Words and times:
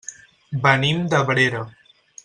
Venim 0.63 1.05
d'Abrera. 1.13 1.65